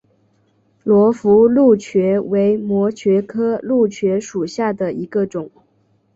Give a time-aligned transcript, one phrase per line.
[0.83, 5.51] 罗浮蕗蕨为膜蕨科蕗蕨属下的一个种。